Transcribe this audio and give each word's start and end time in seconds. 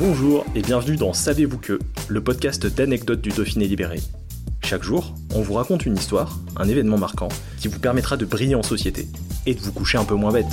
Bonjour 0.00 0.46
et 0.54 0.62
bienvenue 0.62 0.96
dans 0.96 1.12
Savez-vous 1.12 1.58
que, 1.58 1.78
le 2.08 2.24
podcast 2.24 2.66
d'anecdotes 2.66 3.20
du 3.20 3.28
Dauphiné 3.28 3.68
libéré. 3.68 4.00
Chaque 4.64 4.82
jour, 4.82 5.12
on 5.34 5.42
vous 5.42 5.52
raconte 5.52 5.84
une 5.84 5.94
histoire, 5.94 6.38
un 6.56 6.66
événement 6.66 6.96
marquant, 6.96 7.28
qui 7.58 7.68
vous 7.68 7.78
permettra 7.78 8.16
de 8.16 8.24
briller 8.24 8.54
en 8.54 8.62
société 8.62 9.08
et 9.44 9.54
de 9.54 9.60
vous 9.60 9.72
coucher 9.72 9.98
un 9.98 10.04
peu 10.04 10.14
moins 10.14 10.32
bête. 10.32 10.46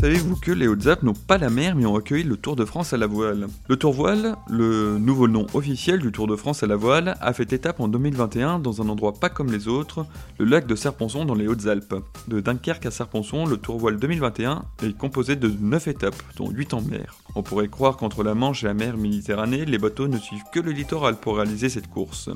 Savez-vous 0.00 0.36
que 0.36 0.52
les 0.52 0.68
Hautes-Alpes 0.68 1.02
n'ont 1.02 1.12
pas 1.12 1.38
la 1.38 1.50
mer 1.50 1.74
mais 1.74 1.84
ont 1.84 1.96
accueilli 1.96 2.22
le 2.22 2.36
Tour 2.36 2.54
de 2.54 2.64
France 2.64 2.92
à 2.92 2.96
la 2.96 3.08
voile? 3.08 3.48
Le 3.68 3.76
Tour 3.76 3.92
Voile, 3.92 4.36
le 4.48 4.96
nouveau 4.96 5.26
nom 5.26 5.44
officiel 5.54 5.98
du 5.98 6.12
Tour 6.12 6.28
de 6.28 6.36
France 6.36 6.62
à 6.62 6.68
la 6.68 6.76
voile, 6.76 7.16
a 7.20 7.32
fait 7.32 7.52
étape 7.52 7.80
en 7.80 7.88
2021 7.88 8.60
dans 8.60 8.80
un 8.80 8.88
endroit 8.90 9.14
pas 9.14 9.28
comme 9.28 9.50
les 9.50 9.66
autres, 9.66 10.06
le 10.38 10.44
lac 10.44 10.68
de 10.68 10.76
Serponçon 10.76 11.24
dans 11.24 11.34
les 11.34 11.48
Hautes-Alpes. 11.48 11.96
De 12.28 12.38
Dunkerque 12.38 12.86
à 12.86 12.92
Serponçon, 12.92 13.44
le 13.44 13.56
Tour 13.56 13.78
Voile 13.78 13.96
2021 13.96 14.66
est 14.84 14.96
composé 14.96 15.34
de 15.34 15.48
9 15.48 15.88
étapes, 15.88 16.22
dont 16.36 16.48
8 16.48 16.74
en 16.74 16.80
mer. 16.80 17.16
On 17.34 17.42
pourrait 17.42 17.66
croire 17.66 17.96
qu'entre 17.96 18.22
la 18.22 18.36
Manche 18.36 18.62
et 18.62 18.68
la 18.68 18.74
mer 18.74 18.96
Méditerranée, 18.96 19.64
les 19.64 19.78
bateaux 19.78 20.06
ne 20.06 20.18
suivent 20.18 20.44
que 20.52 20.60
le 20.60 20.70
littoral 20.70 21.16
pour 21.16 21.38
réaliser 21.38 21.68
cette 21.70 21.88
course. 21.88 22.30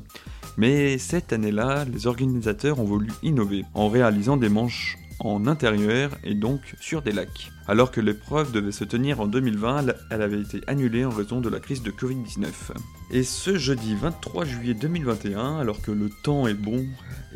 Mais 0.56 0.98
cette 0.98 1.32
année-là, 1.32 1.84
les 1.84 2.08
organisateurs 2.08 2.80
ont 2.80 2.84
voulu 2.84 3.10
innover 3.22 3.64
en 3.72 3.88
réalisant 3.88 4.36
des 4.36 4.48
manches 4.48 4.98
en 5.24 5.46
intérieur 5.46 6.10
et 6.24 6.34
donc 6.34 6.74
sur 6.80 7.02
des 7.02 7.12
lacs. 7.12 7.52
Alors 7.68 7.92
que 7.92 8.00
l'épreuve 8.00 8.50
devait 8.50 8.72
se 8.72 8.82
tenir 8.82 9.20
en 9.20 9.26
2020, 9.26 9.86
elle 10.10 10.22
avait 10.22 10.40
été 10.40 10.62
annulée 10.66 11.04
en 11.04 11.10
raison 11.10 11.40
de 11.40 11.48
la 11.48 11.60
crise 11.60 11.82
de 11.82 11.92
Covid-19. 11.92 12.48
Et 13.12 13.22
ce 13.22 13.56
jeudi 13.56 13.94
23 13.94 14.44
juillet 14.44 14.74
2021, 14.74 15.58
alors 15.58 15.80
que 15.80 15.92
le 15.92 16.10
temps 16.24 16.48
est 16.48 16.54
bon 16.54 16.84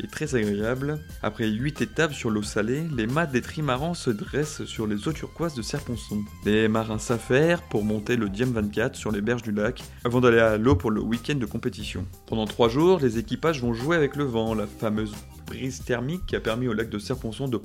et 0.03 0.07
très 0.07 0.35
agréable, 0.35 0.99
après 1.23 1.47
8 1.47 1.81
étapes 1.81 2.13
sur 2.13 2.29
l'eau 2.29 2.43
salée, 2.43 2.83
les 2.93 3.07
mâts 3.07 3.25
des 3.25 3.41
trimarans 3.41 3.93
se 3.93 4.09
dressent 4.09 4.65
sur 4.65 4.85
les 4.85 5.07
eaux 5.07 5.13
turquoises 5.13 5.55
de 5.55 5.61
Serponçon. 5.61 6.25
Les 6.45 6.67
marins 6.67 6.99
s'affairent 6.99 7.61
pour 7.61 7.85
monter 7.85 8.17
le 8.17 8.27
Diem 8.27 8.51
24 8.51 8.95
sur 8.95 9.11
les 9.11 9.21
berges 9.21 9.43
du 9.43 9.51
lac 9.53 9.81
avant 10.03 10.19
d'aller 10.19 10.39
à 10.39 10.57
l'eau 10.57 10.75
pour 10.75 10.91
le 10.91 11.01
week-end 11.01 11.35
de 11.35 11.45
compétition. 11.45 12.05
Pendant 12.25 12.45
3 12.45 12.67
jours, 12.67 12.99
les 12.99 13.17
équipages 13.17 13.61
vont 13.61 13.73
jouer 13.73 13.95
avec 13.95 14.17
le 14.17 14.25
vent, 14.25 14.53
la 14.55 14.67
fameuse 14.67 15.15
brise 15.45 15.81
thermique 15.85 16.25
qui 16.27 16.35
a 16.35 16.41
permis 16.41 16.67
au 16.67 16.73
lac 16.73 16.89
de 16.89 16.99
Serponçon 16.99 17.47
de 17.47 17.55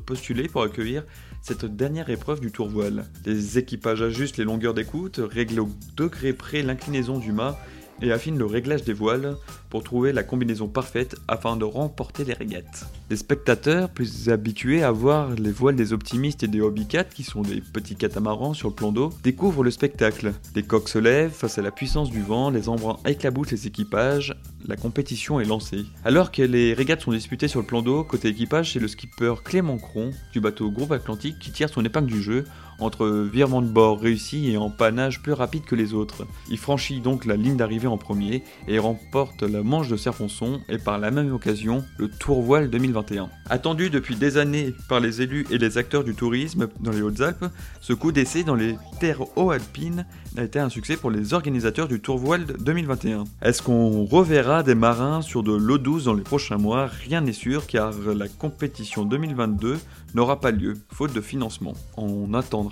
pour 0.50 0.62
accueillir 0.62 1.04
cette 1.40 1.64
dernière 1.64 2.10
épreuve 2.10 2.40
du 2.40 2.52
tour 2.52 2.68
voile. 2.68 3.04
Les 3.24 3.58
équipages 3.58 4.02
ajustent 4.02 4.36
les 4.36 4.44
longueurs 4.44 4.74
d'écoute, 4.74 5.20
règlent 5.22 5.60
au 5.60 5.70
degré 5.96 6.32
près 6.32 6.62
l'inclinaison 6.62 7.18
du 7.18 7.32
mât 7.32 7.58
et 8.02 8.12
affinent 8.12 8.38
le 8.38 8.46
réglage 8.46 8.84
des 8.84 8.92
voiles 8.92 9.36
pour 9.70 9.82
trouver 9.82 10.12
la 10.12 10.22
combinaison 10.22 10.68
parfaite 10.68 11.16
afin 11.28 11.56
de 11.56 11.64
remporter 11.64 12.24
les 12.24 12.34
régates. 12.34 12.86
Les 13.08 13.16
spectateurs, 13.16 13.88
plus 13.88 14.28
habitués 14.28 14.82
à 14.82 14.90
voir 14.90 15.30
les 15.30 15.50
voiles 15.50 15.76
des 15.76 15.92
optimistes 15.92 16.42
et 16.42 16.48
des 16.48 16.60
hobbycats, 16.60 17.04
qui 17.04 17.22
sont 17.22 17.42
des 17.42 17.60
petits 17.60 17.96
catamarans 17.96 18.54
sur 18.54 18.68
le 18.68 18.74
plan 18.74 18.92
d'eau, 18.92 19.10
découvrent 19.22 19.64
le 19.64 19.70
spectacle. 19.70 20.32
Les 20.54 20.62
coques 20.62 20.88
se 20.88 20.98
lèvent 20.98 21.30
face 21.30 21.58
à 21.58 21.62
la 21.62 21.70
puissance 21.70 22.10
du 22.10 22.20
vent, 22.20 22.50
les 22.50 22.68
embruns 22.68 22.98
éclaboussent 23.06 23.52
les 23.52 23.66
équipages, 23.66 24.34
la 24.66 24.76
compétition 24.76 25.40
est 25.40 25.44
lancée. 25.44 25.84
Alors 26.04 26.32
que 26.32 26.42
les 26.42 26.74
régates 26.74 27.02
sont 27.02 27.12
disputées 27.12 27.48
sur 27.48 27.60
le 27.60 27.66
plan 27.66 27.82
d'eau, 27.82 28.04
côté 28.04 28.28
équipage, 28.28 28.72
c'est 28.72 28.80
le 28.80 28.88
skipper 28.88 29.34
Clément 29.44 29.78
Cron 29.78 30.10
du 30.32 30.40
bateau 30.40 30.70
Groupe 30.70 30.92
Atlantique 30.92 31.38
qui 31.38 31.52
tire 31.52 31.68
son 31.68 31.84
épingle 31.84 32.08
du 32.08 32.22
jeu 32.22 32.44
entre 32.82 33.08
virement 33.08 33.62
de 33.62 33.68
bord 33.68 34.00
réussi 34.00 34.50
et 34.50 34.56
empannage 34.56 35.22
plus 35.22 35.32
rapide 35.32 35.64
que 35.64 35.74
les 35.74 35.94
autres. 35.94 36.26
Il 36.50 36.58
franchit 36.58 37.00
donc 37.00 37.24
la 37.24 37.36
ligne 37.36 37.56
d'arrivée 37.56 37.86
en 37.86 37.98
premier 37.98 38.42
et 38.68 38.78
remporte 38.78 39.42
la 39.42 39.62
manche 39.62 39.88
de 39.88 39.96
Serponçon 39.96 40.60
et 40.68 40.78
par 40.78 40.98
la 40.98 41.10
même 41.10 41.32
occasion 41.32 41.84
le 41.98 42.08
Tour 42.08 42.42
Voile 42.42 42.70
2021. 42.70 43.28
Attendu 43.48 43.90
depuis 43.90 44.16
des 44.16 44.36
années 44.36 44.74
par 44.88 45.00
les 45.00 45.22
élus 45.22 45.46
et 45.50 45.58
les 45.58 45.78
acteurs 45.78 46.04
du 46.04 46.14
tourisme 46.14 46.68
dans 46.80 46.92
les 46.92 47.02
Hautes-Alpes, 47.02 47.46
ce 47.80 47.92
coup 47.92 48.12
d'essai 48.12 48.44
dans 48.44 48.54
les 48.54 48.76
terres 49.00 49.22
haut-alpines 49.36 50.06
a 50.36 50.44
été 50.44 50.58
un 50.58 50.70
succès 50.70 50.96
pour 50.96 51.10
les 51.10 51.34
organisateurs 51.34 51.88
du 51.88 52.00
Tour 52.00 52.18
Voile 52.18 52.46
2021. 52.60 53.24
Est-ce 53.42 53.62
qu'on 53.62 54.04
reverra 54.04 54.62
des 54.62 54.74
marins 54.74 55.20
sur 55.20 55.42
de 55.42 55.52
l'eau 55.52 55.78
douce 55.78 56.04
dans 56.04 56.14
les 56.14 56.22
prochains 56.22 56.56
mois? 56.56 56.86
Rien 56.86 57.20
n'est 57.20 57.32
sûr 57.32 57.66
car 57.66 57.92
la 58.16 58.28
compétition 58.28 59.04
2022 59.04 59.78
n'aura 60.14 60.40
pas 60.40 60.50
lieu, 60.50 60.78
faute 60.90 61.12
de 61.12 61.20
financement. 61.20 61.74
On 61.96 62.32
attendra 62.34 62.71